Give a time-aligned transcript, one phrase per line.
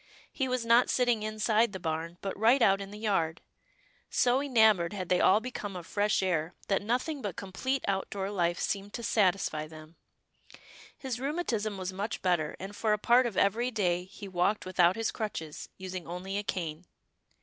[0.31, 3.39] He was not sitting inside the barn, but right out in the yard.
[4.09, 8.31] So enamoured had they all become of fresh air that nothing but complete out door
[8.31, 9.97] life seemed to satisfy them.
[10.97, 13.37] His 265 266 'TILDA JANE'S ORPHANS rheumatism was much better, and for a part of
[13.37, 16.87] every day, he walked without his crutches, using only a cane.